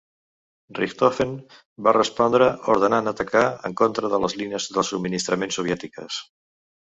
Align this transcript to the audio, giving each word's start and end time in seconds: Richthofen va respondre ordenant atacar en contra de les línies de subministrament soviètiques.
Richthofen 0.77 1.33
va 1.87 1.93
respondre 1.97 2.47
ordenant 2.75 3.11
atacar 3.11 3.45
en 3.69 3.77
contra 3.83 4.11
de 4.15 4.21
les 4.25 4.37
línies 4.41 4.67
de 4.79 4.87
subministrament 4.93 5.53
soviètiques. 5.59 6.19